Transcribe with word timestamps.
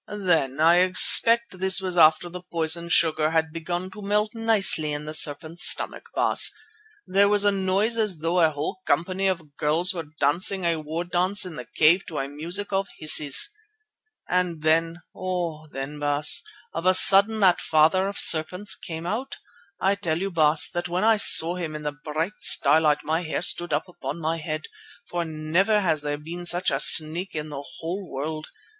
Then—I 0.07 0.77
expect 0.77 1.59
this 1.59 1.79
was 1.79 1.95
after 1.95 2.27
the 2.27 2.41
poison 2.41 2.89
sugar 2.89 3.29
had 3.29 3.53
begun 3.53 3.91
to 3.91 4.01
melt 4.01 4.33
nicely 4.33 4.93
in 4.93 5.05
the 5.05 5.13
serpent's 5.13 5.69
stomach, 5.69 6.09
Baas—there 6.15 7.29
was 7.29 7.45
a 7.45 7.51
noise 7.51 7.99
as 7.99 8.17
though 8.17 8.39
a 8.39 8.49
whole 8.49 8.79
company 8.87 9.27
of 9.27 9.55
girls 9.57 9.93
were 9.93 10.07
dancing 10.19 10.63
a 10.65 10.77
war 10.77 11.03
dance 11.03 11.45
in 11.45 11.55
the 11.55 11.67
cave 11.75 12.03
to 12.07 12.17
a 12.17 12.27
music 12.27 12.73
of 12.73 12.87
hisses. 12.97 13.51
"And 14.27 14.63
then—oh! 14.63 15.67
then, 15.67 15.99
Baas, 15.99 16.41
of 16.73 16.87
a 16.87 16.95
sudden 16.95 17.39
that 17.41 17.61
Father 17.61 18.07
of 18.07 18.17
Serpents 18.17 18.73
came 18.73 19.05
out. 19.05 19.37
I 19.79 19.93
tell 19.93 20.17
you, 20.17 20.31
Baas, 20.31 20.67
that 20.71 20.89
when 20.89 21.03
I 21.03 21.17
saw 21.17 21.57
him 21.57 21.75
in 21.75 21.83
the 21.83 21.91
bright 22.03 22.33
starlight 22.39 23.03
my 23.03 23.21
hair 23.21 23.43
stood 23.43 23.71
up 23.71 23.87
upon 23.87 24.19
my 24.19 24.37
head, 24.37 24.63
for 25.05 25.23
never 25.23 25.81
has 25.81 26.01
there 26.01 26.17
been 26.17 26.47
such 26.47 26.71
another 26.71 26.79
snake 26.87 27.35
in 27.35 27.49
the 27.49 27.63
whole 27.81 28.09
world. 28.09 28.47